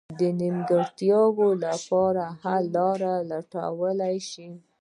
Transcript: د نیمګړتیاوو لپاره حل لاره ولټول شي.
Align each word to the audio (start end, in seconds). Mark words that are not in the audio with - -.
د 0.19 0.21
نیمګړتیاوو 0.39 1.47
لپاره 1.65 2.23
حل 2.41 2.63
لاره 2.75 3.13
ولټول 3.19 3.89
شي. 4.29 4.49